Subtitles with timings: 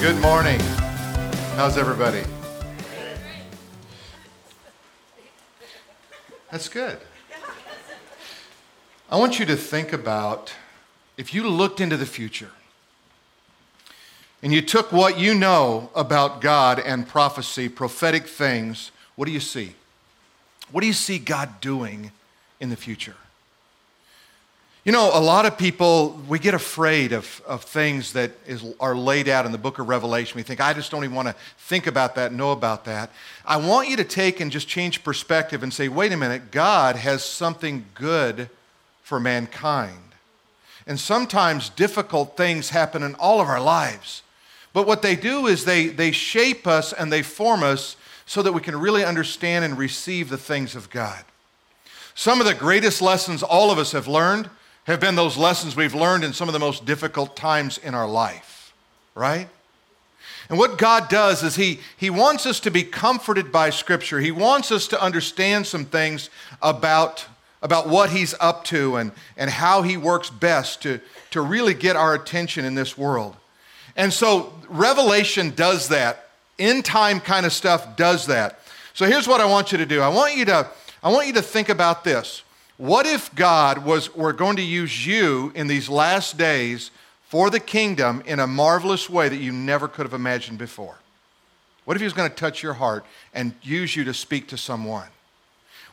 [0.00, 0.60] Good morning.
[1.56, 2.22] How's everybody?
[6.50, 6.98] That's good.
[9.10, 10.52] I want you to think about
[11.16, 12.50] if you looked into the future
[14.42, 19.40] and you took what you know about God and prophecy, prophetic things, what do you
[19.40, 19.74] see?
[20.70, 22.12] What do you see God doing
[22.60, 23.16] in the future?
[24.86, 28.94] You know, a lot of people, we get afraid of, of things that is, are
[28.94, 30.36] laid out in the book of Revelation.
[30.36, 33.10] We think, I just don't even want to think about that, know about that.
[33.44, 36.94] I want you to take and just change perspective and say, wait a minute, God
[36.94, 38.48] has something good
[39.02, 39.98] for mankind.
[40.86, 44.22] And sometimes difficult things happen in all of our lives.
[44.72, 48.52] But what they do is they, they shape us and they form us so that
[48.52, 51.24] we can really understand and receive the things of God.
[52.14, 54.48] Some of the greatest lessons all of us have learned
[54.86, 58.08] have been those lessons we've learned in some of the most difficult times in our
[58.08, 58.72] life,
[59.14, 59.48] right?
[60.48, 64.20] And what God does is he, he wants us to be comforted by Scripture.
[64.20, 66.30] He wants us to understand some things
[66.62, 67.26] about,
[67.62, 71.00] about what He's up to and, and how He works best to,
[71.32, 73.36] to really get our attention in this world.
[73.96, 76.28] And so Revelation does that.
[76.60, 78.60] End time kind of stuff does that.
[78.94, 80.00] So here's what I want you to do.
[80.00, 80.68] I want you to,
[81.02, 82.42] I want you to think about this.
[82.76, 86.90] What if God was were going to use you in these last days
[87.22, 90.96] for the kingdom in a marvelous way that you never could have imagined before?
[91.84, 94.58] What if he was going to touch your heart and use you to speak to
[94.58, 95.08] someone?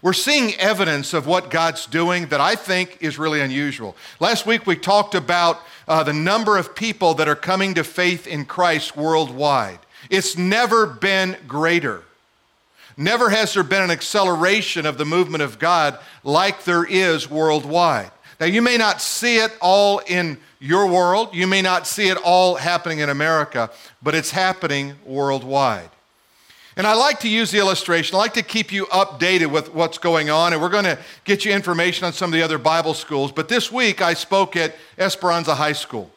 [0.02, 3.96] We're seeing evidence of what God's doing that I think is really unusual.
[4.20, 8.28] Last week we talked about uh, the number of people that are coming to faith
[8.28, 9.80] in Christ worldwide.
[10.10, 12.04] It's never been greater.
[12.96, 18.12] Never has there been an acceleration of the movement of God like there is worldwide.
[18.40, 22.18] Now, you may not see it all in your world, you may not see it
[22.18, 23.70] all happening in America,
[24.02, 25.90] but it's happening worldwide.
[26.76, 28.16] And I like to use the illustration.
[28.16, 31.46] I like to keep you updated with what's going on, and we're going to get
[31.46, 33.32] you information on some of the other Bible schools.
[33.32, 36.10] But this week I spoke at Esperanza High School.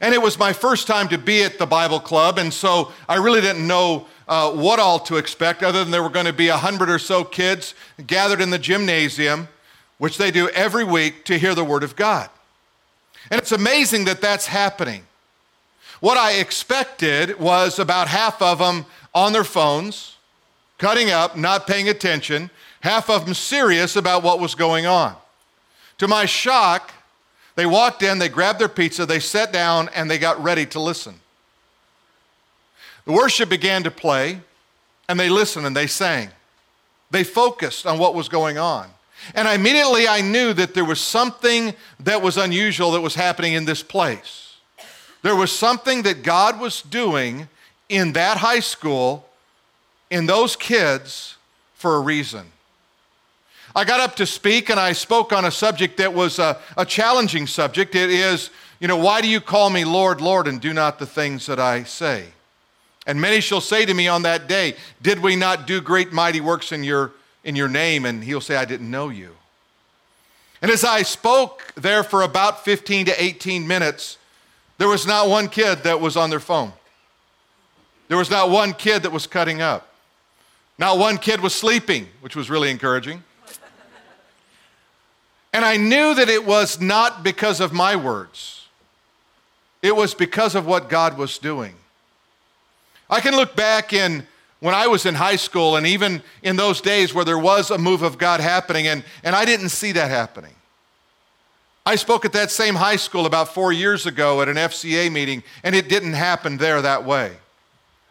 [0.00, 3.16] And it was my first time to be at the Bible Club, and so I
[3.16, 6.48] really didn't know uh, what all to expect, other than there were going to be
[6.48, 7.74] a hundred or so kids
[8.06, 9.48] gathered in the gymnasium,
[9.98, 12.28] which they do every week to hear the Word of God.
[13.30, 15.04] And it's amazing that that's happening.
[16.00, 20.16] What I expected was about half of them on their phones,
[20.78, 22.50] cutting up, not paying attention,
[22.80, 25.16] half of them serious about what was going on.
[25.98, 26.92] To my shock,
[27.54, 30.80] they walked in, they grabbed their pizza, they sat down, and they got ready to
[30.80, 31.20] listen.
[33.06, 34.40] The worship began to play,
[35.08, 36.28] and they listened and they sang.
[37.10, 38.90] They focused on what was going on.
[39.34, 43.64] And immediately I knew that there was something that was unusual that was happening in
[43.64, 44.56] this place.
[45.22, 47.48] There was something that God was doing
[47.88, 49.26] in that high school,
[50.10, 51.36] in those kids,
[51.74, 52.46] for a reason.
[53.74, 56.86] I got up to speak and I spoke on a subject that was a, a,
[56.86, 57.94] challenging subject.
[57.94, 58.50] It is,
[58.80, 61.60] you know, why do you call me Lord, Lord, and do not the things that
[61.60, 62.24] I say?
[63.06, 66.40] And many shall say to me on that day, Did we not do great mighty
[66.40, 67.12] works in your,
[67.44, 68.04] in your name?
[68.04, 69.36] And he'll say, I didn't know you.
[70.60, 74.18] And as I spoke there for about 15 to 18 minutes,
[74.78, 76.72] there was not one kid that was on their phone.
[78.08, 79.88] There was not one kid that was cutting up.
[80.78, 83.22] Not one kid was sleeping, which was really encouraging.
[85.52, 88.66] And I knew that it was not because of my words,
[89.82, 91.76] it was because of what God was doing.
[93.08, 94.26] I can look back in
[94.60, 97.78] when I was in high school and even in those days where there was a
[97.78, 100.54] move of God happening, and, and I didn't see that happening.
[101.84, 105.44] I spoke at that same high school about four years ago at an FCA meeting,
[105.62, 107.36] and it didn't happen there that way.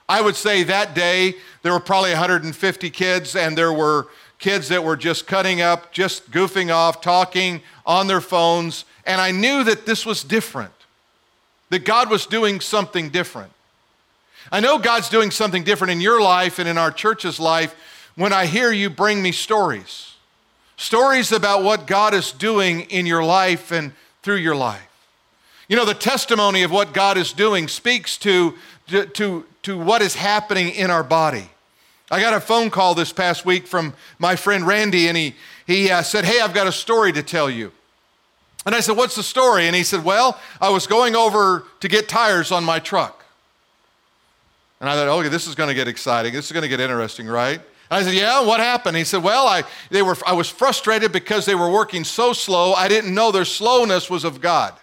[0.08, 4.08] I would say that day there were probably 150 kids, and there were
[4.40, 9.32] kids that were just cutting up, just goofing off, talking on their phones, and I
[9.32, 10.74] knew that this was different,
[11.70, 13.52] that God was doing something different.
[14.56, 17.76] I know God's doing something different in your life and in our church's life
[18.16, 20.16] when I hear you bring me stories.
[20.78, 23.92] Stories about what God is doing in your life and
[24.24, 24.88] through your life.
[25.68, 28.54] You know, the testimony of what God is doing speaks to,
[28.88, 31.50] to, to what is happening in our body.
[32.10, 35.36] I got a phone call this past week from my friend Randy, and he,
[35.68, 37.74] he uh, said, Hey, I've got a story to tell you.
[38.66, 39.68] And I said, What's the story?
[39.68, 43.25] And he said, Well, I was going over to get tires on my truck.
[44.86, 46.32] And I thought, okay, this is going to get exciting.
[46.32, 47.60] This is going to get interesting, right?
[47.90, 48.96] I said, yeah, what happened?
[48.96, 52.74] He said, well, I, they were, I was frustrated because they were working so slow,
[52.74, 54.76] I didn't know their slowness was of God.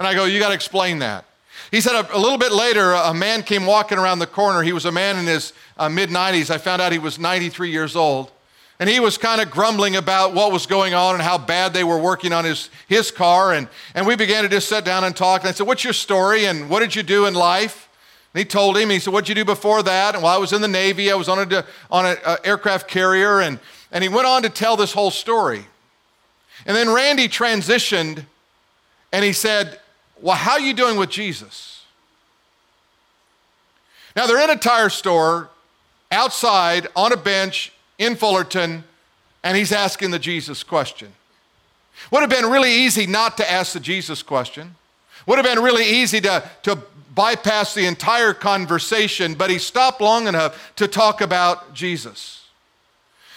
[0.00, 1.26] And I go, you got to explain that.
[1.70, 4.62] He said a, a little bit later, a man came walking around the corner.
[4.62, 6.50] He was a man in his uh, mid 90s.
[6.50, 8.32] I found out he was 93 years old.
[8.80, 11.84] And he was kind of grumbling about what was going on and how bad they
[11.84, 13.52] were working on his, his car.
[13.52, 15.42] And, and we began to just sit down and talk.
[15.42, 16.46] And I said, What's your story?
[16.46, 17.84] And what did you do in life?
[18.34, 20.14] And he told him, he said, What'd you do before that?
[20.14, 23.40] And while I was in the Navy, I was on an on a aircraft carrier.
[23.40, 23.60] And,
[23.92, 25.64] and he went on to tell this whole story.
[26.66, 28.26] And then Randy transitioned
[29.12, 29.78] and he said,
[30.20, 31.84] Well, how are you doing with Jesus?
[34.16, 35.50] Now they're in a tire store
[36.10, 38.84] outside on a bench in Fullerton,
[39.42, 41.12] and he's asking the Jesus question.
[42.10, 44.74] Would have been really easy not to ask the Jesus question.
[45.26, 46.78] Would have been really easy to, to
[47.14, 52.46] bypass the entire conversation, but he stopped long enough to talk about Jesus.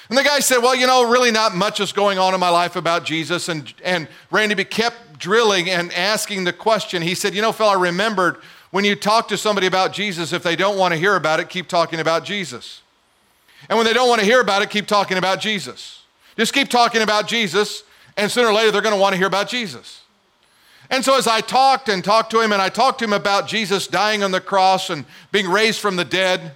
[0.10, 2.50] And the guy said, Well, you know, really not much is going on in my
[2.50, 3.50] life about Jesus.
[3.50, 7.02] And, and Randy kept drilling and asking the question.
[7.02, 8.38] He said, You know, Phil, I remembered
[8.72, 11.50] when you talk to somebody about Jesus, if they don't want to hear about it,
[11.50, 12.82] keep talking about Jesus.
[13.70, 16.04] And when they don't want to hear about it, keep talking about Jesus.
[16.38, 17.84] Just keep talking about Jesus,
[18.16, 20.02] and sooner or later they're going to want to hear about Jesus.
[20.90, 23.48] And so as I talked and talked to him, and I talked to him about
[23.48, 26.54] Jesus dying on the cross and being raised from the dead,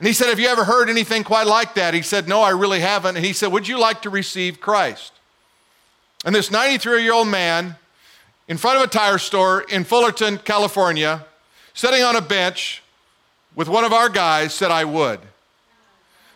[0.00, 1.92] and he said, Have you ever heard anything quite like that?
[1.92, 3.16] He said, No, I really haven't.
[3.16, 5.12] And he said, Would you like to receive Christ?
[6.24, 7.76] And this 93 year old man
[8.48, 11.24] in front of a tire store in Fullerton, California,
[11.74, 12.82] sitting on a bench
[13.54, 15.20] with one of our guys, said, I would.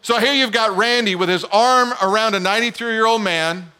[0.02, 3.72] So here you've got Randy with his arm around a 93 year old man,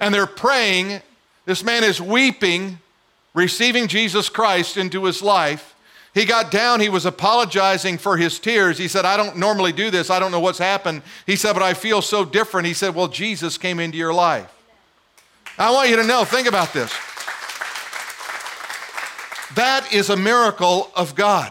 [0.00, 1.00] and they're praying.
[1.48, 2.78] This man is weeping,
[3.32, 5.74] receiving Jesus Christ into his life.
[6.12, 8.76] He got down, he was apologizing for his tears.
[8.76, 11.00] He said, I don't normally do this, I don't know what's happened.
[11.24, 12.66] He said, but I feel so different.
[12.66, 14.52] He said, Well, Jesus came into your life.
[15.56, 16.92] I want you to know, think about this.
[19.54, 21.50] That is a miracle of God.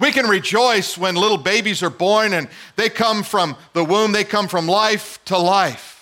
[0.00, 4.24] We can rejoice when little babies are born and they come from the womb, they
[4.24, 5.93] come from life to life.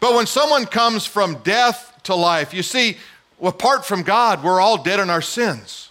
[0.00, 2.98] But when someone comes from death to life, you see,
[3.42, 5.90] apart from God, we're all dead in our sins.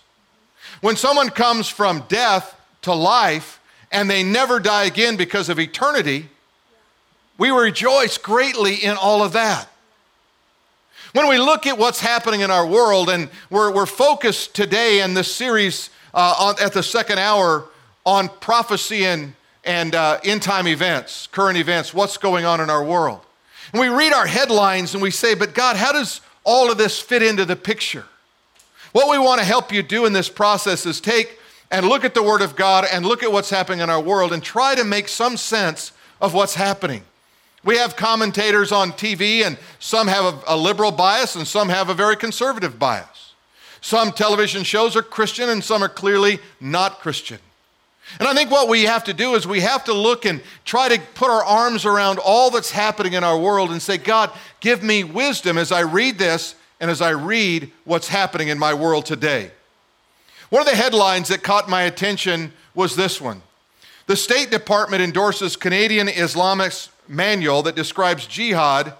[0.81, 3.59] When someone comes from death to life
[3.91, 6.29] and they never die again because of eternity,
[7.37, 9.69] we rejoice greatly in all of that.
[11.13, 15.13] When we look at what's happening in our world, and we're, we're focused today in
[15.13, 17.65] this series uh, on, at the second hour
[18.05, 19.33] on prophecy and,
[19.63, 23.21] and uh, end time events, current events, what's going on in our world.
[23.71, 26.99] And we read our headlines and we say, but God, how does all of this
[26.99, 28.05] fit into the picture?
[28.93, 32.13] What we want to help you do in this process is take and look at
[32.13, 34.83] the Word of God and look at what's happening in our world and try to
[34.83, 35.91] make some sense
[36.21, 37.03] of what's happening.
[37.63, 41.89] We have commentators on TV, and some have a, a liberal bias and some have
[41.89, 43.33] a very conservative bias.
[43.81, 47.39] Some television shows are Christian and some are clearly not Christian.
[48.19, 50.89] And I think what we have to do is we have to look and try
[50.89, 54.81] to put our arms around all that's happening in our world and say, God, give
[54.81, 59.05] me wisdom as I read this and as I read what's happening in my world
[59.05, 59.51] today.
[60.49, 63.41] One of the headlines that caught my attention was this one
[64.07, 68.93] The State Department endorses Canadian Islamist manual that describes jihad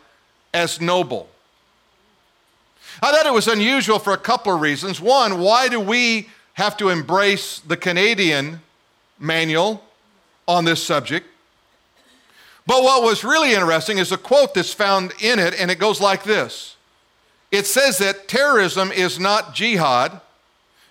[0.54, 1.30] as noble.
[3.02, 5.00] I thought it was unusual for a couple of reasons.
[5.00, 8.62] One, why do we have to embrace the Canadian
[9.20, 9.84] manual
[10.48, 11.28] on this subject?
[12.66, 16.02] But what was really interesting is a quote that's found in it, and it goes
[16.02, 16.76] like this
[17.52, 20.20] It says that terrorism is not jihad,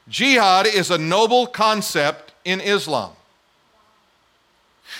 [0.08, 3.12] jihad is a noble concept in Islam.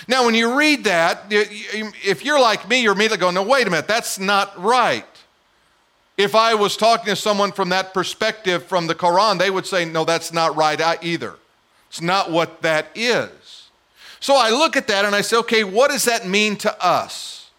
[0.09, 3.71] Now, when you read that, if you're like me, you're immediately going, no, wait a
[3.71, 5.04] minute, that's not right.
[6.16, 9.85] If I was talking to someone from that perspective from the Quran, they would say,
[9.85, 11.37] no, that's not right uh, either.
[11.96, 13.70] It's not what that is.
[14.20, 17.50] So I look at that and I say, okay, what does that mean to us?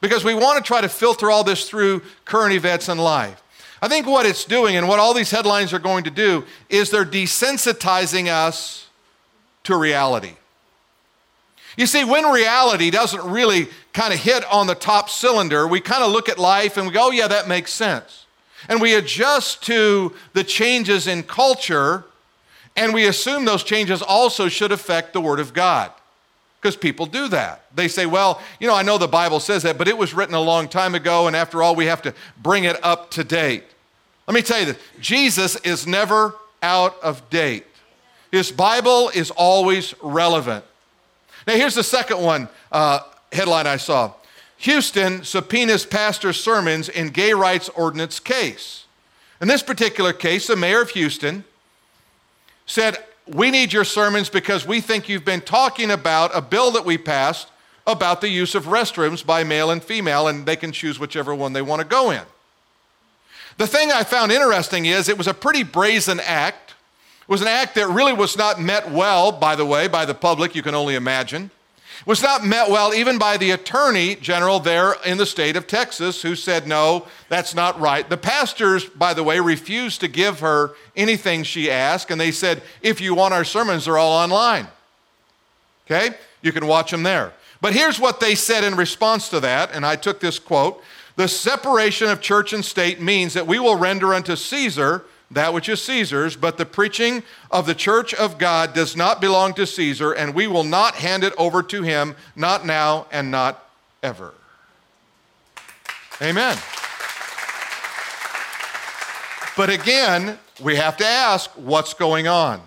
[0.00, 3.42] Because we want to try to filter all this through current events in life.
[3.82, 6.88] I think what it's doing and what all these headlines are going to do is
[6.88, 8.88] they're desensitizing us
[9.64, 10.32] to reality.
[11.76, 16.02] You see, when reality doesn't really kind of hit on the top cylinder, we kind
[16.02, 18.24] of look at life and we go, oh, yeah, that makes sense.
[18.66, 22.06] And we adjust to the changes in culture,
[22.76, 25.92] and we assume those changes also should affect the Word of God.
[26.60, 27.66] Because people do that.
[27.74, 30.34] They say, well, you know, I know the Bible says that, but it was written
[30.34, 33.64] a long time ago, and after all, we have to bring it up to date.
[34.26, 37.66] Let me tell you this Jesus is never out of date,
[38.32, 40.64] His Bible is always relevant.
[41.46, 43.00] Now, here's the second one uh,
[43.30, 44.14] headline I saw
[44.58, 48.86] Houston subpoenas pastor's sermons in gay rights ordinance case.
[49.42, 51.44] In this particular case, the mayor of Houston
[52.66, 56.84] said, We need your sermons because we think you've been talking about a bill that
[56.84, 57.48] we passed
[57.86, 61.52] about the use of restrooms by male and female, and they can choose whichever one
[61.52, 62.22] they want to go in.
[63.56, 66.74] The thing I found interesting is it was a pretty brazen act.
[67.22, 70.14] It was an act that really was not met well, by the way, by the
[70.14, 71.50] public, you can only imagine.
[72.06, 76.22] Was not met well even by the attorney general there in the state of Texas,
[76.22, 78.08] who said, no, that's not right.
[78.08, 82.62] The pastors, by the way, refused to give her anything she asked, and they said,
[82.82, 84.68] if you want our sermons, they're all online.
[85.86, 86.16] Okay?
[86.42, 87.32] You can watch them there.
[87.60, 90.82] But here's what they said in response to that, and I took this quote
[91.16, 95.68] The separation of church and state means that we will render unto Caesar that which
[95.68, 100.12] is Caesar's, but the preaching of the church of God does not belong to Caesar,
[100.12, 103.68] and we will not hand it over to him, not now and not
[104.02, 104.32] ever.
[106.22, 106.56] Amen.
[109.56, 112.60] But again, we have to ask what's going on?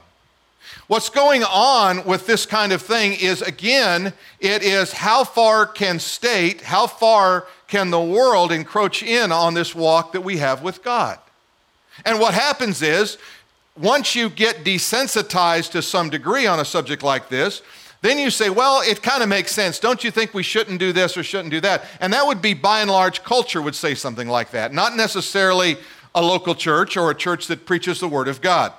[0.87, 5.99] What's going on with this kind of thing is, again, it is how far can
[5.99, 10.83] state, how far can the world encroach in on this walk that we have with
[10.83, 11.19] God?
[12.05, 13.17] And what happens is,
[13.75, 17.61] once you get desensitized to some degree on a subject like this,
[18.01, 19.79] then you say, well, it kind of makes sense.
[19.79, 21.85] Don't you think we shouldn't do this or shouldn't do that?
[21.99, 25.77] And that would be by and large, culture would say something like that, not necessarily
[26.13, 28.73] a local church or a church that preaches the Word of God.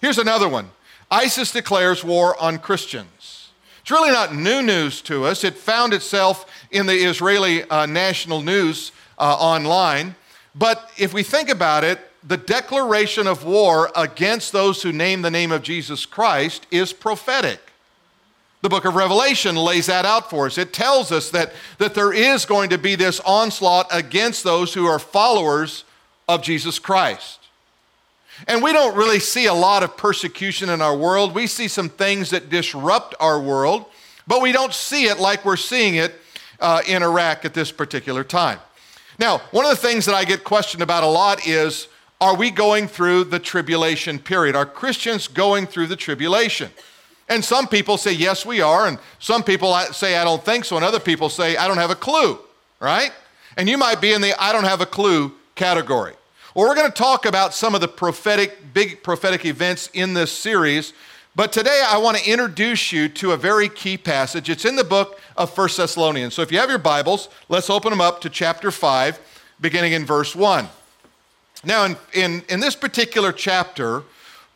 [0.00, 0.70] Here's another one
[1.10, 3.50] ISIS declares war on Christians.
[3.82, 5.42] It's really not new news to us.
[5.42, 10.14] It found itself in the Israeli uh, national news uh, online.
[10.54, 15.30] But if we think about it, the declaration of war against those who name the
[15.30, 17.60] name of Jesus Christ is prophetic.
[18.62, 20.58] The book of Revelation lays that out for us.
[20.58, 24.86] It tells us that, that there is going to be this onslaught against those who
[24.86, 25.84] are followers
[26.28, 27.38] of Jesus Christ.
[28.46, 31.34] And we don't really see a lot of persecution in our world.
[31.34, 33.86] We see some things that disrupt our world,
[34.26, 36.14] but we don't see it like we're seeing it
[36.60, 38.58] uh, in Iraq at this particular time.
[39.18, 41.88] Now, one of the things that I get questioned about a lot is
[42.20, 44.54] are we going through the tribulation period?
[44.54, 46.70] Are Christians going through the tribulation?
[47.28, 48.86] And some people say, yes, we are.
[48.86, 50.76] And some people uh, say, I don't think so.
[50.76, 52.38] And other people say, I don't have a clue,
[52.80, 53.12] right?
[53.56, 56.14] And you might be in the I don't have a clue category.
[56.54, 60.32] Well, we're going to talk about some of the prophetic, big prophetic events in this
[60.32, 60.92] series.
[61.36, 64.50] But today I want to introduce you to a very key passage.
[64.50, 66.34] It's in the book of First Thessalonians.
[66.34, 69.20] So if you have your Bibles, let's open them up to chapter 5,
[69.60, 70.68] beginning in verse 1.
[71.64, 74.02] Now, in, in, in this particular chapter,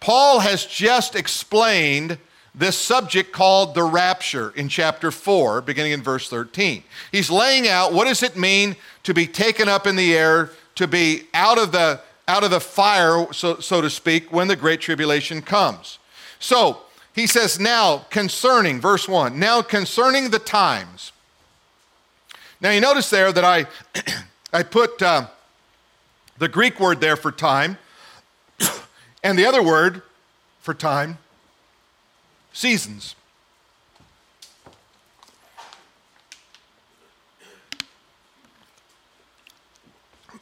[0.00, 2.18] Paul has just explained
[2.54, 6.82] this subject called the rapture in chapter 4, beginning in verse 13.
[7.10, 10.86] He's laying out what does it mean to be taken up in the air, to
[10.86, 14.80] be out of the, out of the fire, so, so to speak, when the great
[14.80, 15.98] tribulation comes.
[16.38, 16.82] So
[17.12, 21.12] he says, now concerning, verse 1, now concerning the times.
[22.60, 23.66] Now you notice there that I,
[24.52, 25.02] I put.
[25.02, 25.26] Uh,
[26.38, 27.78] the Greek word there for time,
[29.22, 30.02] and the other word
[30.60, 31.18] for time,
[32.52, 33.14] seasons.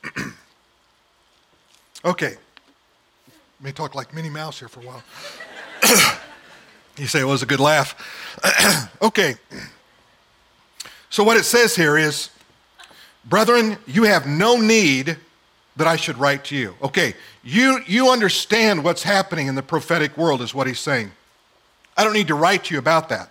[2.05, 2.37] okay.
[3.61, 5.03] Let me talk like Minnie Mouse here for a while.
[6.97, 7.95] you say it was a good laugh.
[9.03, 9.37] okay.
[11.11, 12.31] So, what it says here is,
[13.25, 15.17] brethren, you have no need
[15.76, 16.75] that I should write to you.
[16.83, 21.12] Okay, you, you understand what's happening in the prophetic world, is what he's saying.
[21.97, 23.31] I don't need to write to you about that.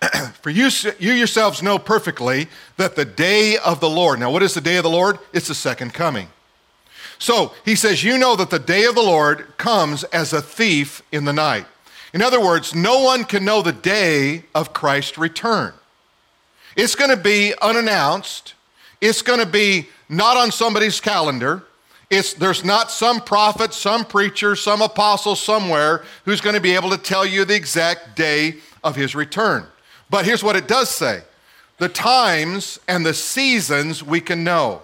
[0.42, 0.68] For you,
[0.98, 4.76] you yourselves know perfectly that the day of the Lord, now what is the day
[4.76, 5.18] of the Lord?
[5.32, 6.28] It's the second coming.
[7.18, 11.02] So he says, You know that the day of the Lord comes as a thief
[11.12, 11.66] in the night.
[12.12, 15.74] In other words, no one can know the day of Christ's return.
[16.76, 18.54] It's going to be unannounced,
[19.00, 21.62] it's going to be not on somebody's calendar.
[22.10, 26.90] It's, there's not some prophet, some preacher, some apostle somewhere who's going to be able
[26.90, 29.64] to tell you the exact day of his return.
[30.10, 31.22] But here's what it does say
[31.78, 34.82] the times and the seasons we can know.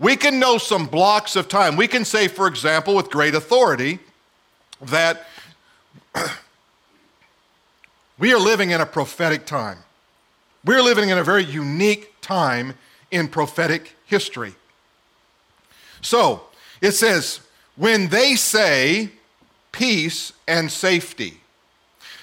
[0.00, 1.76] We can know some blocks of time.
[1.76, 4.00] We can say, for example, with great authority,
[4.80, 5.26] that
[8.18, 9.78] we are living in a prophetic time.
[10.64, 12.74] We're living in a very unique time
[13.10, 14.54] in prophetic history.
[16.00, 16.42] So,
[16.84, 17.40] it says,
[17.76, 19.10] when they say
[19.72, 21.40] peace and safety.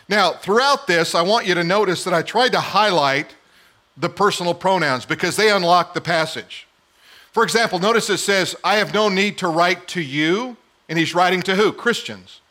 [0.07, 3.35] Now, throughout this, I want you to notice that I tried to highlight
[3.97, 6.67] the personal pronouns because they unlock the passage.
[7.31, 10.57] For example, notice it says, I have no need to write to you.
[10.87, 11.71] And he's writing to who?
[11.71, 12.41] Christians.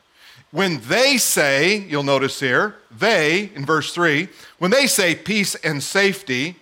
[0.51, 4.27] When they say, you'll notice here, they, in verse 3,
[4.57, 6.57] when they say peace and safety,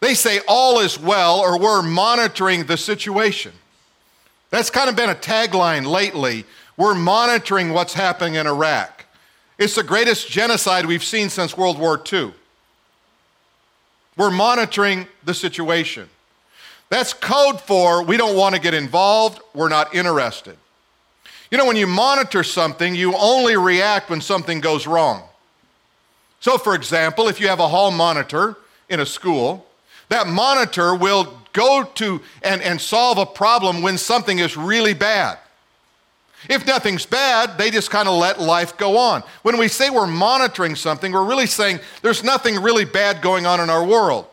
[0.00, 3.52] they say all is well or we're monitoring the situation.
[4.54, 6.44] That's kind of been a tagline lately.
[6.76, 9.04] We're monitoring what's happening in Iraq.
[9.58, 12.32] It's the greatest genocide we've seen since World War II.
[14.16, 16.08] We're monitoring the situation.
[16.88, 20.56] That's code for we don't want to get involved, we're not interested.
[21.50, 25.24] You know, when you monitor something, you only react when something goes wrong.
[26.38, 28.56] So, for example, if you have a hall monitor
[28.88, 29.66] in a school,
[30.10, 35.38] that monitor will go to and, and solve a problem when something is really bad.
[36.50, 39.22] If nothing's bad, they just kind of let life go on.
[39.42, 43.60] When we say we're monitoring something, we're really saying there's nothing really bad going on
[43.60, 44.26] in our world.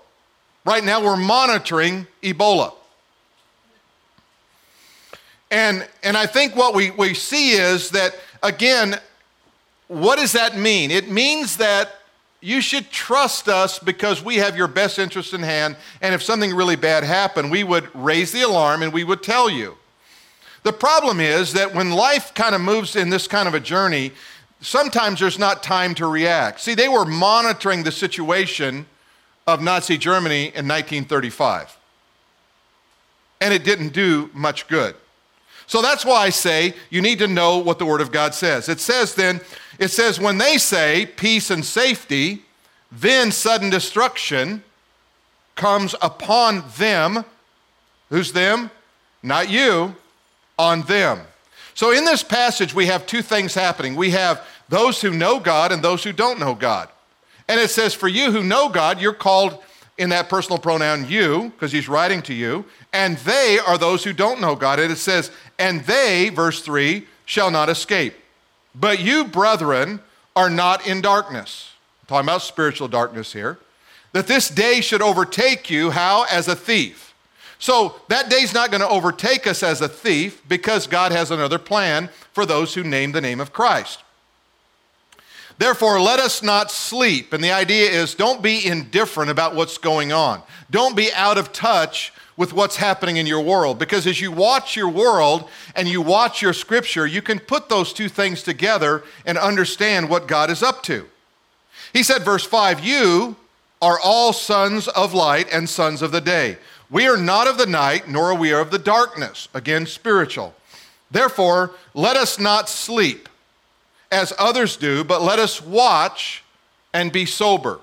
[0.65, 2.73] Right now, we're monitoring Ebola.
[5.49, 8.99] And, and I think what we, we see is that, again,
[9.87, 10.91] what does that mean?
[10.91, 12.00] It means that
[12.41, 15.77] you should trust us because we have your best interest in hand.
[16.01, 19.49] And if something really bad happened, we would raise the alarm and we would tell
[19.49, 19.77] you.
[20.63, 24.11] The problem is that when life kind of moves in this kind of a journey,
[24.59, 26.59] sometimes there's not time to react.
[26.59, 28.85] See, they were monitoring the situation
[29.47, 31.77] of Nazi Germany in 1935,
[33.39, 34.95] and it didn't do much good.
[35.65, 38.69] So that's why I say you need to know what the Word of God says.
[38.69, 39.41] It says then,
[39.81, 42.43] it says, when they say peace and safety,
[42.91, 44.63] then sudden destruction
[45.55, 47.25] comes upon them.
[48.09, 48.69] Who's them?
[49.23, 49.95] Not you
[50.59, 51.21] on them.
[51.73, 53.95] So in this passage, we have two things happening.
[53.95, 56.87] We have those who know God and those who don't know God.
[57.47, 59.63] And it says, for you who know God, you're called
[59.97, 64.13] in that personal pronoun you, because he's writing to you, and they are those who
[64.13, 64.79] don't know God.
[64.79, 68.13] And it says, and they, verse 3, shall not escape.
[68.73, 69.99] But you, brethren,
[70.35, 71.73] are not in darkness.
[72.01, 73.59] I'm talking about spiritual darkness here.
[74.13, 76.25] That this day should overtake you, how?
[76.29, 77.13] As a thief.
[77.59, 81.59] So that day's not going to overtake us as a thief because God has another
[81.59, 83.99] plan for those who name the name of Christ.
[85.59, 87.33] Therefore, let us not sleep.
[87.33, 90.41] And the idea is don't be indifferent about what's going on.
[90.71, 93.77] Don't be out of touch with what's happening in your world.
[93.77, 97.93] Because as you watch your world and you watch your scripture, you can put those
[97.93, 101.05] two things together and understand what God is up to.
[101.93, 103.35] He said, verse 5 You
[103.79, 106.57] are all sons of light and sons of the day.
[106.89, 109.47] We are not of the night, nor are we of the darkness.
[109.53, 110.55] Again, spiritual.
[111.11, 113.29] Therefore, let us not sleep
[114.11, 116.43] as others do, but let us watch
[116.91, 117.81] and be sober.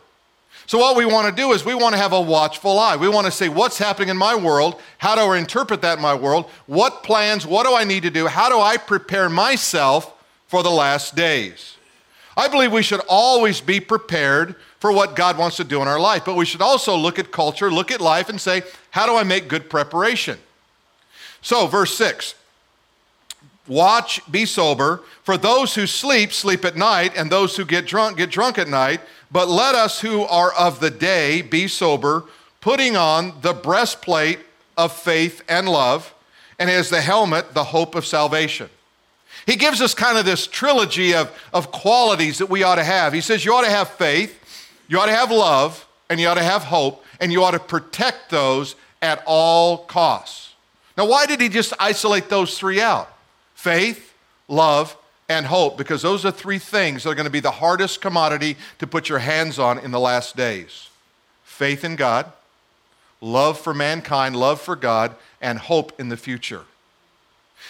[0.69, 2.97] So, what we want to do is we want to have a watchful eye.
[2.97, 4.79] We want to say, what's happening in my world?
[4.99, 6.51] How do I interpret that in my world?
[6.67, 7.47] What plans?
[7.47, 8.27] What do I need to do?
[8.27, 10.15] How do I prepare myself
[10.47, 11.79] for the last days?
[12.37, 15.99] I believe we should always be prepared for what God wants to do in our
[15.99, 19.17] life, but we should also look at culture, look at life, and say, how do
[19.17, 20.39] I make good preparation?
[21.41, 22.35] So, verse 6
[23.69, 28.17] Watch, be sober, for those who sleep, sleep at night, and those who get drunk,
[28.17, 29.01] get drunk at night.
[29.31, 32.25] But let us who are of the day be sober,
[32.61, 34.41] putting on the breastplate
[34.77, 36.15] of faith and love,
[36.59, 38.71] and as the helmet, the hope of salvation.
[39.45, 43.13] He gives us kind of this trilogy of, of qualities that we ought to have.
[43.13, 44.39] He says you ought to have faith,
[44.89, 47.59] you ought to have love, and you ought to have hope, and you ought to
[47.59, 50.55] protect those at all costs.
[50.97, 53.13] Now, why did he just isolate those three out?
[53.59, 54.15] Faith,
[54.47, 54.97] love,
[55.29, 58.57] and hope, because those are three things that are going to be the hardest commodity
[58.79, 60.91] to put your hands on in the last days
[61.43, 62.31] faith in God,
[63.21, 66.63] love for mankind, love for God, and hope in the future.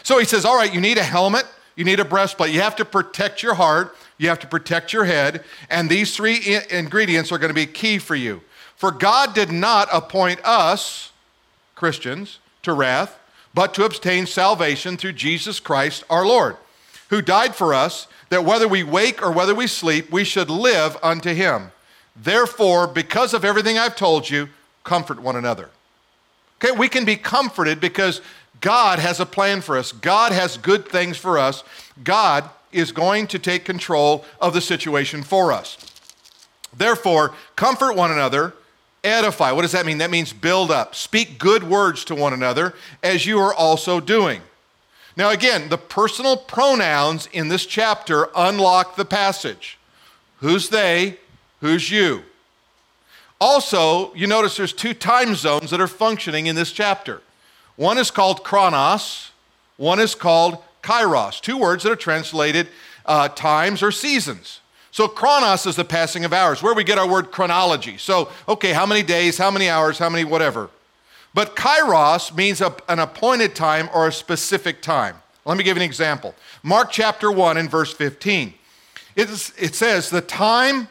[0.03, 2.53] So he says, All right, you need a helmet, you need a breastplate.
[2.53, 3.97] You have to protect your heart.
[4.19, 5.43] You have to protect your head.
[5.71, 8.43] And these three I- ingredients are going to be key for you.
[8.77, 11.13] For God did not appoint us,
[11.75, 13.18] Christians, to wrath,
[13.55, 16.57] but to obtain salvation through Jesus Christ our Lord,
[17.11, 20.97] who died for us, that whether we wake or whether we sleep, we should live
[21.03, 21.73] unto him.
[22.15, 24.49] Therefore, because of everything I've told you,
[24.85, 25.71] comfort one another.
[26.63, 28.21] Okay, we can be comforted because
[28.61, 29.93] God has a plan for us.
[29.93, 31.63] God has good things for us.
[32.03, 35.79] God is going to take control of the situation for us.
[36.77, 38.55] Therefore, comfort one another,
[39.05, 39.53] edify.
[39.53, 39.99] What does that mean?
[39.99, 40.95] That means build up.
[40.95, 44.43] Speak good words to one another as you are also doing.
[45.17, 49.79] Now, again, the personal pronouns in this chapter unlock the passage.
[50.39, 51.19] Who's they?
[51.61, 52.23] Who's you?
[53.41, 57.21] Also, you notice there's two time zones that are functioning in this chapter.
[57.77, 59.31] One is called chronos,
[59.77, 62.69] one is called kairos, two words that are translated
[63.07, 64.61] uh, times or seasons.
[64.99, 67.99] So chronos is the passing of hours, where we get our word chronology.
[67.99, 70.71] So, okay, how many days, how many hours, how many whatever.
[71.33, 75.15] But kairos means a, an appointed time or a specific time.
[75.45, 76.35] Let me give an example.
[76.65, 78.55] Mark chapter 1 and verse 15.
[79.15, 80.89] It, is, it says, The time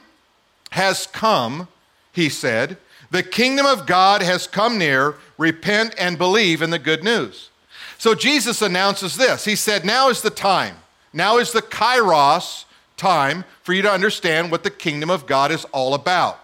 [0.71, 1.67] has come,
[2.13, 2.77] he said.
[3.11, 5.15] The kingdom of God has come near.
[5.37, 7.49] Repent and believe in the good news.
[7.97, 9.43] So Jesus announces this.
[9.43, 10.77] He said, Now is the time.
[11.11, 12.63] Now is the kairos
[12.97, 16.39] time for you to understand what the kingdom of God is all about.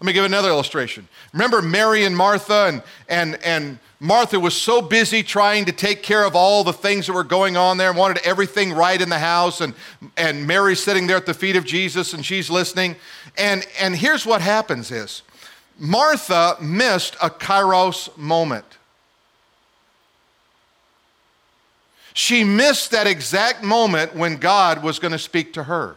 [0.00, 1.08] Let me give another illustration.
[1.34, 6.24] Remember Mary and Martha, and, and, and Martha was so busy trying to take care
[6.24, 9.18] of all the things that were going on there and wanted everything right in the
[9.18, 9.74] house, and,
[10.16, 12.96] and Mary's sitting there at the feet of Jesus and she's listening.
[13.36, 15.22] And, and here's what happens is
[15.78, 18.78] Martha missed a kairos moment.
[22.14, 25.96] She missed that exact moment when God was going to speak to her.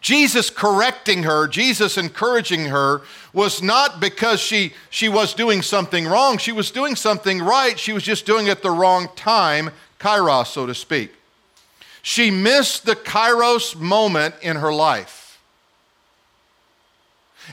[0.00, 6.38] Jesus correcting her, Jesus encouraging her, was not because she, she was doing something wrong.
[6.38, 7.78] She was doing something right.
[7.78, 11.12] She was just doing it the wrong time, kairos, so to speak.
[12.02, 15.40] She missed the kairos moment in her life.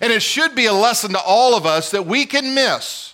[0.01, 3.12] And it should be a lesson to all of us that we can miss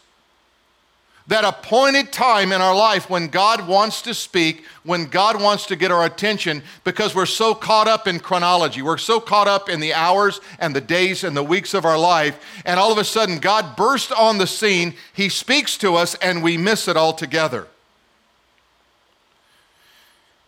[1.29, 5.75] that appointed time in our life when God wants to speak, when God wants to
[5.75, 8.81] get our attention, because we're so caught up in chronology.
[8.81, 11.99] We're so caught up in the hours and the days and the weeks of our
[11.99, 12.43] life.
[12.65, 14.95] And all of a sudden, God bursts on the scene.
[15.13, 17.67] He speaks to us, and we miss it altogether.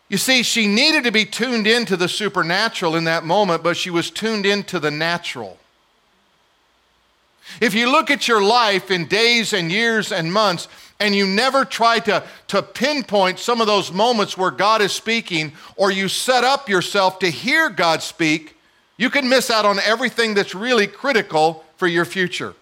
[0.10, 3.92] You see, she needed to be tuned into the supernatural in that moment, but she
[3.92, 5.60] was tuned into the natural.
[7.60, 10.68] If you look at your life in days and years and months,
[11.00, 15.52] and you never try to, to pinpoint some of those moments where God is speaking,
[15.76, 18.56] or you set up yourself to hear God speak,
[18.98, 22.54] you can miss out on everything that's really critical for your future.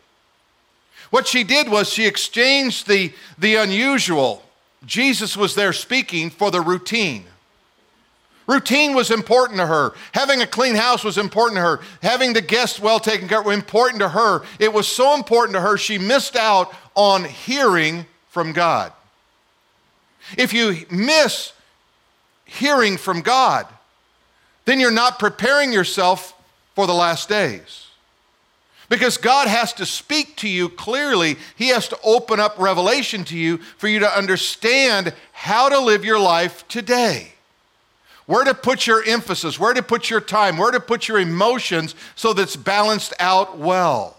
[1.10, 4.44] What she did was she exchanged the, the unusual,
[4.86, 7.26] Jesus was there speaking, for the routine.
[8.50, 9.94] Routine was important to her.
[10.12, 11.82] Having a clean house was important to her.
[12.02, 14.42] Having the guests well taken care of was important to her.
[14.58, 18.92] It was so important to her, she missed out on hearing from God.
[20.36, 21.54] If you miss
[22.44, 23.68] hearing from God,
[24.66, 26.34] then you're not preparing yourself
[26.74, 27.86] for the last days.
[28.90, 31.38] Because God has to speak to you clearly.
[31.56, 36.04] He has to open up revelation to you for you to understand how to live
[36.04, 37.34] your life today
[38.30, 41.96] where to put your emphasis, where to put your time, where to put your emotions
[42.14, 44.16] so that's balanced out well.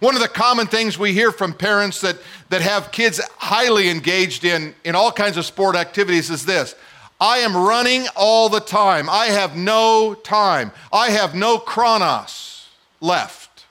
[0.00, 2.18] One of the common things we hear from parents that,
[2.50, 6.74] that have kids highly engaged in, in all kinds of sport activities is this
[7.18, 9.08] I am running all the time.
[9.08, 10.70] I have no time.
[10.92, 12.68] I have no chronos
[13.00, 13.64] left,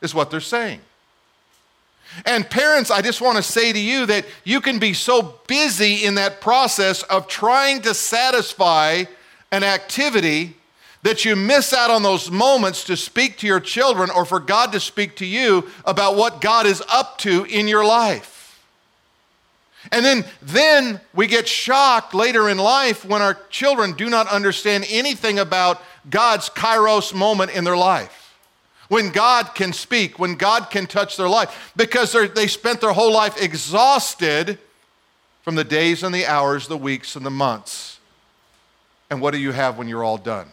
[0.00, 0.80] is what they're saying.
[2.26, 6.04] And parents, I just want to say to you that you can be so busy
[6.04, 9.04] in that process of trying to satisfy
[9.50, 10.56] an activity
[11.02, 14.72] that you miss out on those moments to speak to your children or for God
[14.72, 18.60] to speak to you about what God is up to in your life.
[19.90, 24.86] And then, then we get shocked later in life when our children do not understand
[24.88, 28.21] anything about God's kairos moment in their life
[28.92, 33.10] when God can speak, when God can touch their life, because they spent their whole
[33.10, 34.58] life exhausted
[35.40, 37.98] from the days and the hours, the weeks and the months.
[39.08, 40.46] And what do you have when you're all done?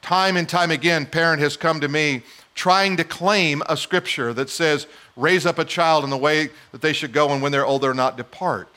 [0.00, 2.22] Time and time again, parent has come to me
[2.54, 4.86] trying to claim a scripture that says,
[5.18, 7.82] raise up a child in the way that they should go, and when they're old,
[7.82, 8.68] they're not depart.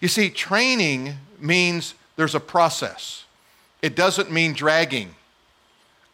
[0.00, 3.22] You see, training means there's a process,
[3.82, 5.14] it doesn't mean dragging.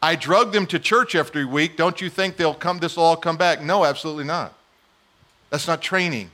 [0.01, 1.77] I drug them to church every week.
[1.77, 3.61] Don't you think they'll come, this will all come back?
[3.61, 4.53] No, absolutely not.
[5.51, 6.31] That's not training.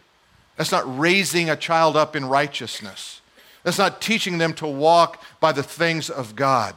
[0.56, 3.22] That's not raising a child up in righteousness.
[3.64, 6.76] That's not teaching them to walk by the things of God.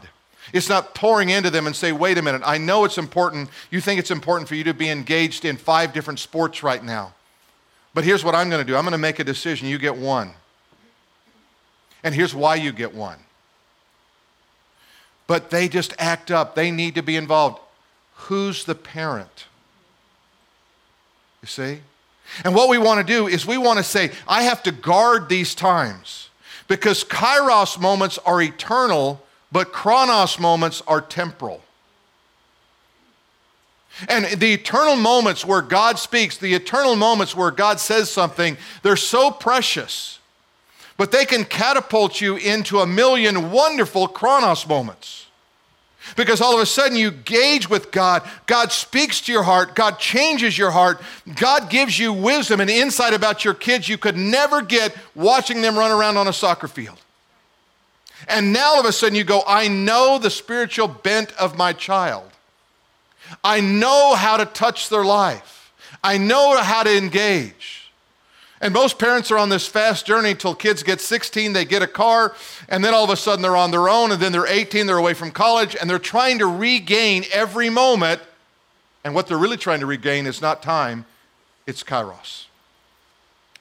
[0.53, 3.50] It's not pouring into them and say, wait a minute, I know it's important.
[3.70, 7.14] You think it's important for you to be engaged in five different sports right now.
[7.94, 9.68] But here's what I'm going to do I'm going to make a decision.
[9.68, 10.33] You get one.
[12.03, 13.18] And here's why you get one
[15.30, 16.56] but they just act up.
[16.56, 17.60] They need to be involved.
[18.14, 19.46] Who's the parent?
[21.40, 21.78] You see?
[22.44, 25.28] And what we want to do is we want to say, I have to guard
[25.28, 26.30] these times
[26.66, 31.62] because kairos moments are eternal, but chronos moments are temporal.
[34.08, 38.96] And the eternal moments where God speaks, the eternal moments where God says something, they're
[38.96, 40.18] so precious.
[41.00, 45.28] But they can catapult you into a million wonderful chronos moments.
[46.14, 49.98] Because all of a sudden you gauge with God, God speaks to your heart, God
[49.98, 51.00] changes your heart,
[51.36, 55.78] God gives you wisdom and insight about your kids you could never get watching them
[55.78, 56.98] run around on a soccer field.
[58.28, 61.72] And now all of a sudden you go, I know the spiritual bent of my
[61.72, 62.30] child.
[63.42, 65.72] I know how to touch their life.
[66.04, 67.79] I know how to engage.
[68.61, 71.87] And most parents are on this fast journey until kids get 16, they get a
[71.87, 72.35] car,
[72.68, 74.99] and then all of a sudden they're on their own, and then they're 18, they're
[74.99, 78.20] away from college, and they're trying to regain every moment.
[79.03, 81.07] And what they're really trying to regain is not time,
[81.66, 82.46] it's kairos.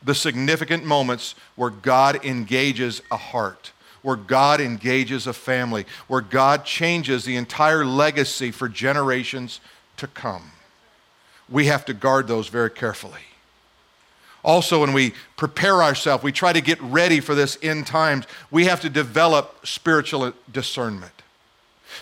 [0.03, 6.65] The significant moments where God engages a heart, where God engages a family, where God
[6.65, 9.61] changes the entire legacy for generations
[9.95, 10.51] to come.
[11.47, 13.21] We have to guard those very carefully.
[14.43, 18.65] Also, when we prepare ourselves, we try to get ready for this end times, we
[18.65, 21.11] have to develop spiritual discernment.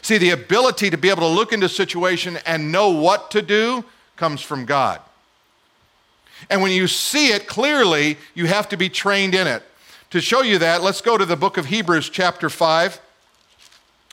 [0.02, 3.42] See, the ability to be able to look into a situation and know what to
[3.42, 3.84] do
[4.16, 5.02] comes from God.
[6.50, 9.64] And when you see it clearly, you have to be trained in it.
[10.12, 13.02] To show you that, let's go to the book of Hebrews, chapter 5,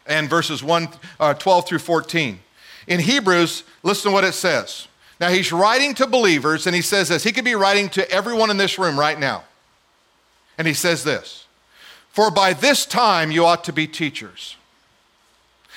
[0.06, 0.88] and verses 1,
[1.20, 2.40] uh, 12 through 14.
[2.86, 4.88] In Hebrews, listen to what it says.
[5.24, 7.24] Now, he's writing to believers, and he says this.
[7.24, 9.44] He could be writing to everyone in this room right now.
[10.58, 11.46] And he says this
[12.10, 14.58] For by this time you ought to be teachers.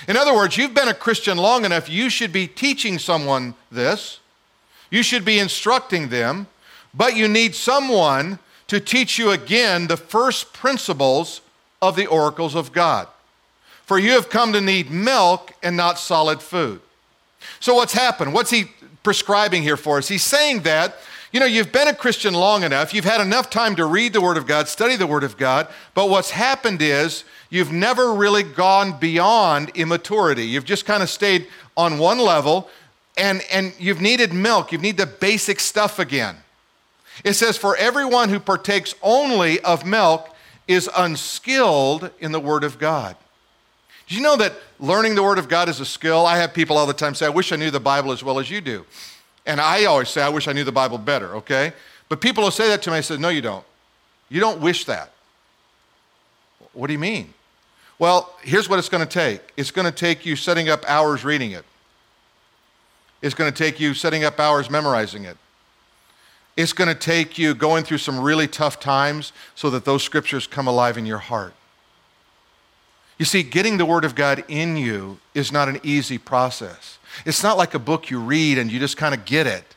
[0.05, 4.19] In other words, you've been a Christian long enough, you should be teaching someone this.
[4.91, 6.47] You should be instructing them,
[6.93, 11.39] but you need someone to teach you again the first principles
[11.81, 13.07] of the oracles of God.
[13.86, 16.81] For you have come to need milk and not solid food.
[17.62, 18.33] So, what's happened?
[18.33, 18.65] What's he
[19.08, 20.10] prescribing here for us.
[20.10, 20.98] He's saying that,
[21.32, 24.20] you know, you've been a Christian long enough, you've had enough time to read the
[24.20, 28.43] Word of God, study the Word of God, but what's happened is you've never really
[28.43, 30.46] gone beyond immaturity.
[30.46, 32.70] You've just kind of stayed on one level
[33.15, 36.36] and, and you've needed milk, you need the basic stuff again.
[37.24, 40.36] It says, For everyone who partakes only of milk
[40.67, 43.15] is unskilled in the Word of God.
[44.08, 46.26] Do you know that learning the Word of God is a skill?
[46.26, 48.39] I have people all the time say, I wish I knew the Bible as well
[48.39, 48.86] as you do.
[49.46, 51.74] And I always say, I wish I knew the Bible better, okay?
[52.10, 52.98] But people will say that to me.
[52.98, 53.65] I said, No, you don't.
[54.30, 55.12] You don't wish that.
[56.74, 57.34] What do you mean?
[58.00, 61.26] Well, here's what it's going to take it's going to take you setting up hours
[61.26, 61.65] reading it,
[63.22, 65.38] it's going to take you setting up hours memorizing it.
[66.56, 70.48] It's going to take you going through some really tough times so that those scriptures
[70.48, 71.54] come alive in your heart.
[73.17, 76.99] You see, getting the Word of God in you is not an easy process.
[77.25, 79.75] It's not like a book you read and you just kind of get it.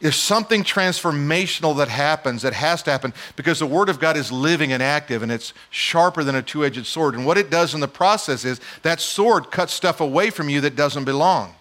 [0.00, 4.30] There's something transformational that happens that has to happen because the Word of God is
[4.30, 7.14] living and active and it's sharper than a two edged sword.
[7.14, 10.60] And what it does in the process is that sword cuts stuff away from you
[10.60, 11.54] that doesn't belong.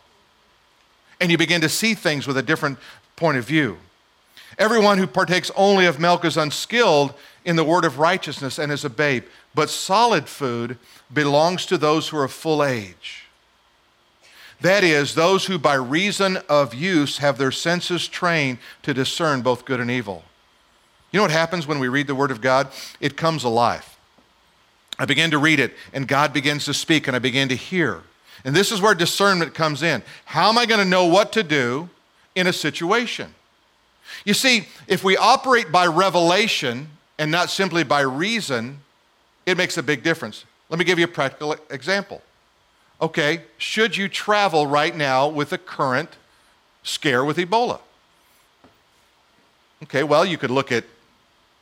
[1.21, 2.78] And you begin to see things with a different
[3.15, 3.78] point of view.
[4.58, 7.13] Everyone who partakes only of milk is unskilled
[7.45, 9.23] in the word of righteousness and is a babe
[9.55, 10.77] but solid food
[11.12, 13.23] belongs to those who are full age.
[14.62, 19.65] That is, those who by reason of use have their senses trained to discern both
[19.65, 20.23] good and evil.
[21.12, 22.69] You know what happens when we read the Word of God?
[22.99, 23.97] It comes alive.
[24.97, 28.01] I begin to read it, and God begins to speak, and I begin to hear.
[28.43, 30.03] And this is where discernment comes in.
[30.25, 31.89] How am I going to know what to do
[32.34, 33.34] in a situation?
[34.23, 38.80] You see, if we operate by revelation and not simply by reason,
[39.45, 40.45] it makes a big difference.
[40.69, 42.21] Let me give you a practical example.
[43.01, 46.10] Okay, should you travel right now with the current
[46.84, 47.80] scare with Ebola?
[49.84, 50.86] Okay, well, you could look at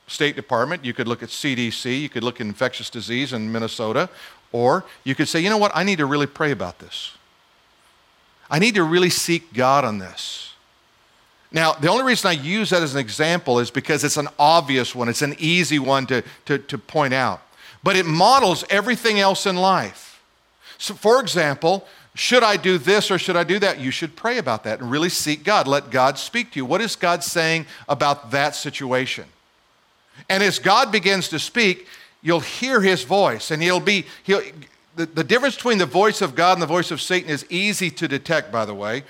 [0.06, 4.08] State Department, you could look at CDC, you could look at infectious disease in Minnesota,
[4.52, 7.12] or you could say, you know what, I need to really pray about this.
[8.50, 10.53] I need to really seek God on this.
[11.54, 14.94] Now, the only reason I use that as an example is because it's an obvious
[14.94, 17.40] one, it's an easy one to, to, to point out
[17.84, 20.22] but it models everything else in life.
[20.78, 23.78] So, for example, should I do this or should I do that?
[23.78, 25.68] You should pray about that and really seek God.
[25.68, 26.64] Let God speak to you.
[26.64, 29.26] What is God saying about that situation?
[30.30, 31.86] And as God begins to speak,
[32.22, 34.40] you'll hear his voice and he'll be, he'll,
[34.96, 37.90] the, the difference between the voice of God and the voice of Satan is easy
[37.90, 39.02] to detect, by the way.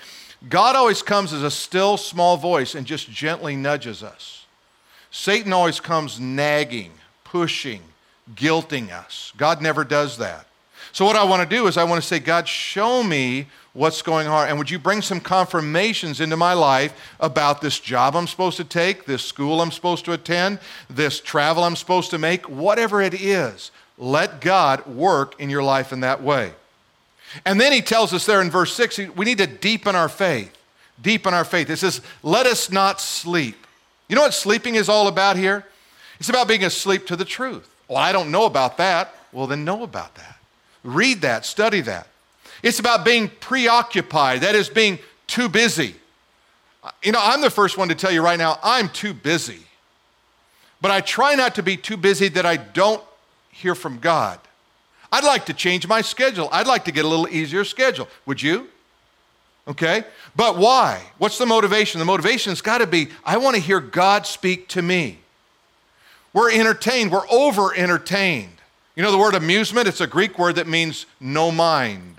[0.49, 4.45] God always comes as a still, small voice and just gently nudges us.
[5.11, 6.91] Satan always comes nagging,
[7.23, 7.81] pushing,
[8.35, 9.31] guilting us.
[9.37, 10.47] God never does that.
[10.91, 14.01] So, what I want to do is, I want to say, God, show me what's
[14.01, 14.47] going on?
[14.47, 18.63] And would you bring some confirmations into my life about this job I'm supposed to
[18.63, 23.13] take, this school I'm supposed to attend, this travel I'm supposed to make, whatever it
[23.13, 23.71] is?
[23.97, 26.53] Let God work in your life in that way.
[27.43, 30.55] And then he tells us there in verse 6 we need to deepen our faith.
[31.01, 31.69] Deepen our faith.
[31.69, 33.67] It says, let us not sleep.
[34.07, 35.65] You know what sleeping is all about here?
[36.19, 37.69] It's about being asleep to the truth.
[37.87, 39.13] Well, I don't know about that.
[39.31, 40.37] Well, then know about that.
[40.83, 42.07] Read that, study that.
[42.63, 45.95] It's about being preoccupied, that is, being too busy.
[47.03, 49.59] You know, I'm the first one to tell you right now, I'm too busy.
[50.81, 53.03] But I try not to be too busy that I don't
[53.51, 54.39] hear from God.
[55.15, 56.49] I'd like to change my schedule.
[56.51, 58.09] I'd like to get a little easier schedule.
[58.25, 58.67] Would you?
[59.65, 60.03] Okay?
[60.35, 61.01] But why?
[61.19, 61.99] What's the motivation?
[61.99, 65.19] The motivation has got to be I want to hear God speak to me.
[66.33, 68.57] We're entertained, we're over entertained.
[68.97, 69.87] You know the word amusement?
[69.87, 72.17] It's a Greek word that means no mind.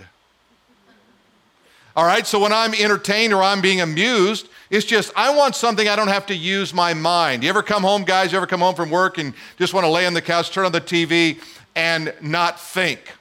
[1.94, 5.86] All right, so when I'm entertained or I'm being amused, it's just I want something
[5.86, 7.42] I don't have to use my mind.
[7.42, 8.32] You ever come home, guys?
[8.32, 10.64] You ever come home from work and just want to lay on the couch, turn
[10.64, 11.40] on the TV,
[11.76, 13.12] and not think?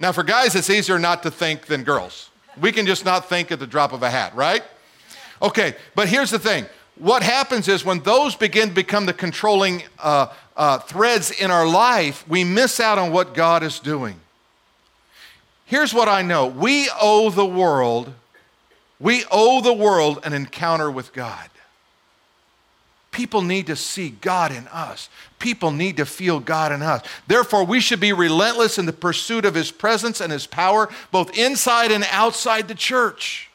[0.00, 2.30] Now, for guys, it's easier not to think than girls.
[2.58, 4.62] We can just not think at the drop of a hat, right?
[5.42, 6.64] Okay, but here's the thing.
[6.96, 11.66] What happens is when those begin to become the controlling uh, uh, threads in our
[11.66, 14.20] life, we miss out on what God is doing.
[15.66, 18.12] Here's what I know we owe the world,
[19.00, 21.48] we owe the world an encounter with God.
[23.12, 25.10] People need to see God in us.
[25.38, 27.06] People need to feel God in us.
[27.26, 31.36] Therefore, we should be relentless in the pursuit of His presence and His power, both
[31.36, 33.50] inside and outside the church.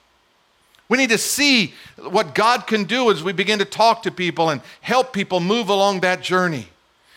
[0.89, 4.51] We need to see what God can do as we begin to talk to people
[4.51, 6.67] and help people move along that journey.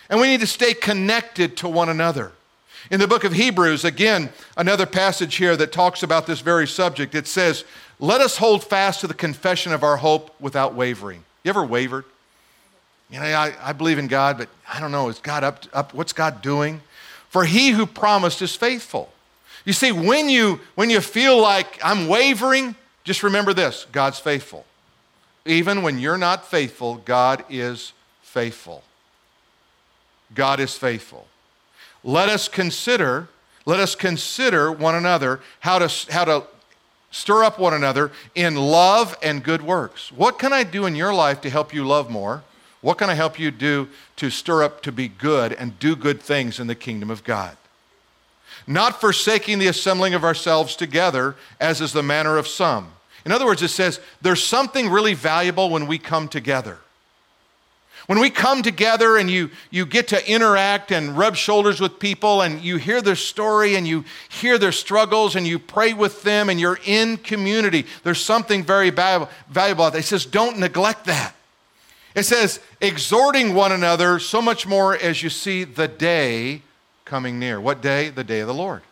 [0.09, 2.33] And we need to stay connected to one another.
[2.91, 7.15] In the book of Hebrews, again, another passage here that talks about this very subject,
[7.15, 7.65] it says,
[7.99, 11.23] Let us hold fast to the confession of our hope without wavering.
[11.45, 12.07] You ever wavered?
[13.11, 15.95] You know, I, I believe in God, but I don't know, is God up, up,
[15.95, 16.81] what's God doing?
[17.29, 19.13] For he who promised is faithful.
[19.65, 24.65] You see, when you, when you feel like I'm wavering, just remember this God's faithful.
[25.45, 27.93] Even when you're not faithful, God is
[28.23, 28.85] faithful.
[30.35, 31.27] God is faithful.
[32.05, 33.29] Let us consider,
[33.67, 36.45] let us consider one another how to, how to
[37.11, 40.13] stir up one another in love and good works.
[40.13, 42.45] What can I do in your life to help you love more?
[42.81, 46.21] What can I help you do to stir up to be good and do good
[46.21, 47.57] things in the kingdom of God?
[48.67, 52.93] Not forsaking the assembling of ourselves together, as is the manner of some.
[53.25, 56.79] In other words, it says there's something really valuable when we come together.
[58.07, 62.41] When we come together and you, you get to interact and rub shoulders with people
[62.41, 66.49] and you hear their story and you hear their struggles and you pray with them
[66.49, 69.87] and you're in community, there's something very valuable, valuable.
[69.87, 71.35] It says, don't neglect that.
[72.15, 76.63] It says, exhorting one another so much more as you see the day
[77.05, 77.61] coming near.
[77.61, 78.11] What day?
[78.11, 78.83] The day of the Lord.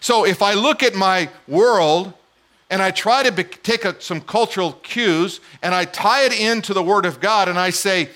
[0.00, 2.12] So if I look at my world
[2.70, 6.74] and I try to be, take a, some cultural cues and I tie it into
[6.74, 8.10] the Word of God and I say,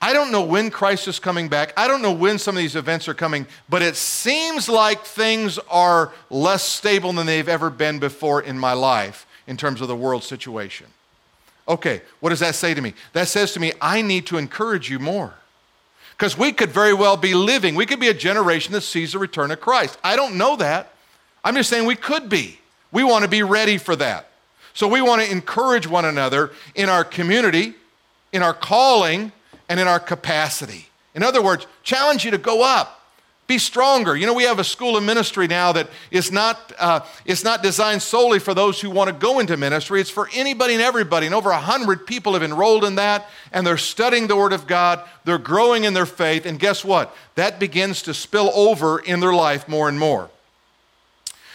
[0.00, 1.72] I don't know when Christ is coming back.
[1.76, 5.58] I don't know when some of these events are coming, but it seems like things
[5.68, 9.96] are less stable than they've ever been before in my life in terms of the
[9.96, 10.86] world situation.
[11.68, 12.94] Okay, what does that say to me?
[13.12, 15.34] That says to me, I need to encourage you more.
[16.12, 19.18] Because we could very well be living, we could be a generation that sees the
[19.18, 19.98] return of Christ.
[20.02, 20.92] I don't know that.
[21.44, 22.58] I'm just saying we could be.
[22.90, 24.30] We want to be ready for that.
[24.72, 27.74] So we want to encourage one another in our community,
[28.32, 29.32] in our calling,
[29.68, 30.88] and in our capacity.
[31.14, 32.97] In other words, challenge you to go up.
[33.48, 34.14] Be stronger.
[34.14, 37.62] You know, we have a school of ministry now that is not, uh, it's not
[37.62, 40.02] designed solely for those who want to go into ministry.
[40.02, 41.24] It's for anybody and everybody.
[41.24, 45.02] And over 100 people have enrolled in that, and they're studying the Word of God.
[45.24, 46.44] They're growing in their faith.
[46.44, 47.16] And guess what?
[47.36, 50.28] That begins to spill over in their life more and more.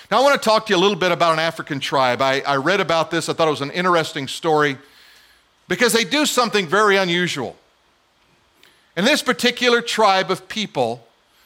[0.09, 2.23] Now, I want to talk to you a little bit about an African tribe.
[2.23, 4.79] I, I read about this, I thought it was an interesting story
[5.67, 7.55] because they do something very unusual.
[8.97, 11.05] In this particular tribe of people,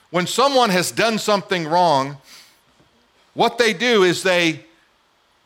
[0.09, 2.17] when someone has done something wrong,
[3.33, 4.65] what they do is they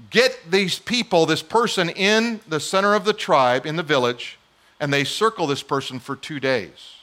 [0.09, 4.37] get these people, this person in the center of the tribe, in the village,
[4.79, 6.95] and they circle this person for two days.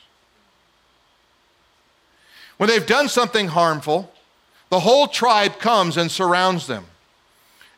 [2.56, 4.12] When they've done something harmful,
[4.68, 6.86] the whole tribe comes and surrounds them.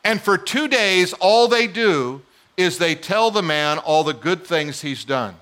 [0.03, 2.22] And for two days, all they do
[2.57, 5.37] is they tell the man all the good things he's done.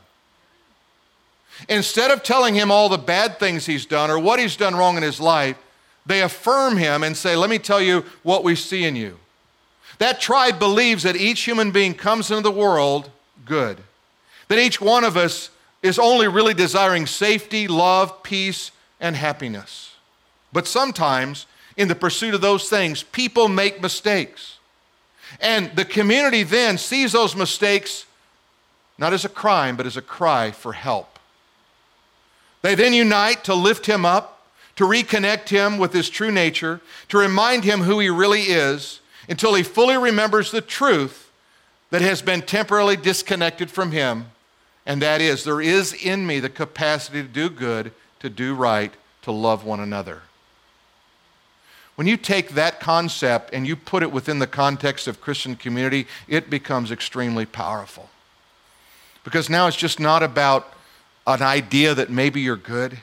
[1.68, 4.96] Instead of telling him all the bad things he's done or what he's done wrong
[4.96, 5.56] in his life,
[6.06, 9.18] they affirm him and say, Let me tell you what we see in you.
[9.98, 13.10] That tribe believes that each human being comes into the world
[13.44, 13.78] good,
[14.48, 15.50] that each one of us
[15.82, 19.94] is only really desiring safety, love, peace, and happiness.
[20.52, 21.46] But sometimes,
[21.76, 24.58] in the pursuit of those things, people make mistakes.
[25.40, 28.06] And the community then sees those mistakes
[28.98, 31.17] not as a crime, but as a cry for help.
[32.62, 34.46] They then unite to lift him up,
[34.76, 39.54] to reconnect him with his true nature, to remind him who he really is, until
[39.54, 41.30] he fully remembers the truth
[41.90, 44.26] that has been temporarily disconnected from him.
[44.86, 48.92] And that is, there is in me the capacity to do good, to do right,
[49.22, 50.22] to love one another.
[51.96, 56.06] When you take that concept and you put it within the context of Christian community,
[56.28, 58.08] it becomes extremely powerful.
[59.24, 60.72] Because now it's just not about
[61.28, 62.98] an idea that maybe you're good.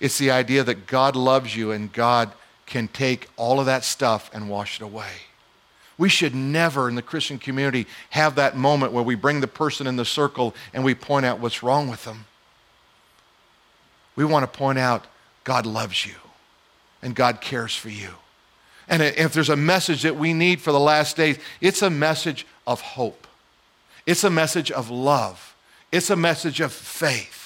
[0.00, 2.32] It's the idea that God loves you and God
[2.66, 5.12] can take all of that stuff and wash it away.
[5.96, 9.86] We should never in the Christian community have that moment where we bring the person
[9.86, 12.24] in the circle and we point out what's wrong with them.
[14.16, 15.06] We want to point out
[15.44, 16.14] God loves you
[17.00, 18.10] and God cares for you.
[18.88, 22.44] And if there's a message that we need for the last days, it's a message
[22.66, 23.28] of hope.
[24.04, 25.54] It's a message of love.
[25.92, 27.41] It's a message of faith.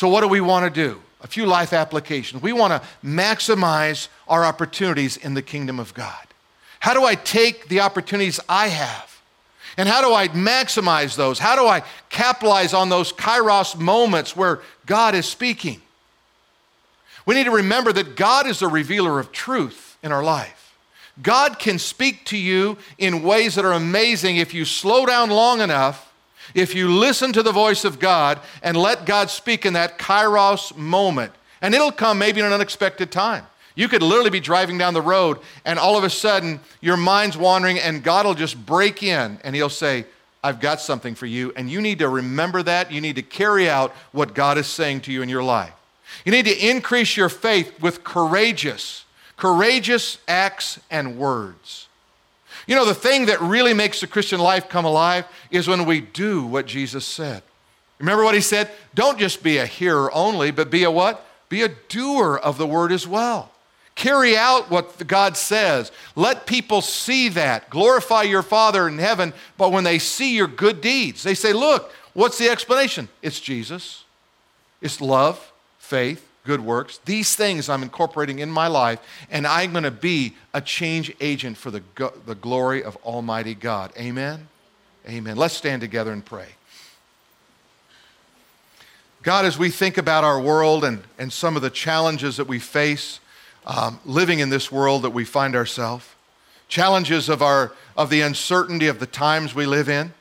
[0.00, 0.98] So, what do we want to do?
[1.20, 2.40] A few life applications.
[2.40, 6.26] We want to maximize our opportunities in the kingdom of God.
[6.78, 9.20] How do I take the opportunities I have?
[9.76, 11.38] And how do I maximize those?
[11.38, 15.82] How do I capitalize on those kairos moments where God is speaking?
[17.26, 20.74] We need to remember that God is the revealer of truth in our life.
[21.20, 25.60] God can speak to you in ways that are amazing if you slow down long
[25.60, 26.09] enough
[26.54, 30.76] if you listen to the voice of God and let God speak in that kairos
[30.76, 31.32] moment,
[31.62, 33.46] and it'll come maybe in an unexpected time.
[33.74, 37.36] You could literally be driving down the road, and all of a sudden, your mind's
[37.36, 40.04] wandering, and God will just break in and He'll say,
[40.42, 41.52] I've got something for you.
[41.54, 42.90] And you need to remember that.
[42.90, 45.72] You need to carry out what God is saying to you in your life.
[46.24, 49.04] You need to increase your faith with courageous,
[49.36, 51.88] courageous acts and words.
[52.70, 56.00] You know, the thing that really makes the Christian life come alive is when we
[56.00, 57.42] do what Jesus said.
[57.98, 58.70] Remember what he said?
[58.94, 61.26] Don't just be a hearer only, but be a what?
[61.48, 63.50] Be a doer of the word as well.
[63.96, 65.90] Carry out what God says.
[66.14, 67.70] Let people see that.
[67.70, 71.90] Glorify your Father in heaven, but when they see your good deeds, they say, Look,
[72.14, 73.08] what's the explanation?
[73.20, 74.04] It's Jesus.
[74.80, 76.98] It's love, faith, good works.
[77.04, 81.56] These things I'm incorporating in my life, and I'm going to be a change agent
[81.56, 83.92] for the, go- the glory of Almighty God.
[83.98, 84.48] Amen?
[85.08, 85.36] Amen.
[85.36, 86.48] Let's stand together and pray.
[89.22, 92.58] God, as we think about our world and, and some of the challenges that we
[92.58, 93.20] face
[93.66, 96.06] um, living in this world that we find ourselves,
[96.68, 100.14] challenges of, our, of the uncertainty of the times we live in,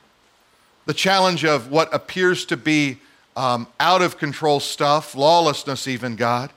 [0.85, 2.97] the challenge of what appears to be
[3.39, 6.51] um, out of control stuff, lawlessness, even, God.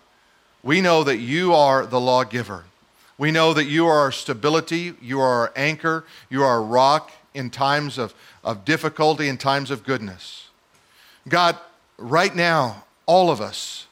[0.65, 2.65] We know that you are the lawgiver.
[3.17, 7.13] We know that you are our stability, you are our anchor, you are our rock
[7.35, 8.13] in times of,
[8.43, 10.49] of difficulty, in times of goodness.
[11.29, 11.57] God,
[11.99, 13.87] right now, all of us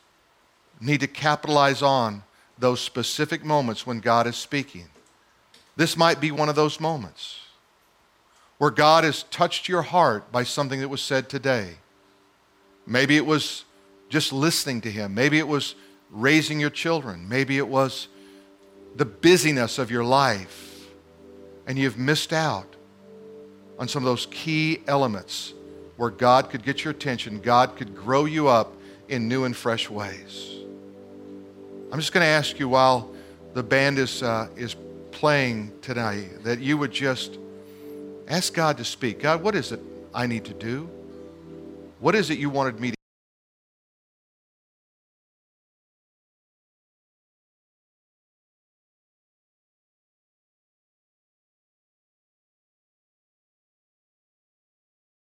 [0.80, 2.24] need to capitalize on
[2.58, 4.88] those specific moments when God is speaking.
[5.76, 7.38] This might be one of those moments
[8.58, 11.76] where God has touched your heart by something that was said today.
[12.90, 13.64] Maybe it was
[14.08, 15.14] just listening to Him.
[15.14, 15.76] Maybe it was
[16.10, 17.28] raising your children.
[17.28, 18.08] Maybe it was
[18.96, 20.88] the busyness of your life.
[21.68, 22.74] And you've missed out
[23.78, 25.54] on some of those key elements
[25.98, 28.72] where God could get your attention, God could grow you up
[29.08, 30.56] in new and fresh ways.
[31.92, 33.14] I'm just going to ask you while
[33.54, 34.74] the band is, uh, is
[35.12, 37.38] playing tonight that you would just
[38.26, 39.20] ask God to speak.
[39.20, 39.80] God, what is it
[40.12, 40.90] I need to do?
[42.00, 42.96] What is it you wanted me to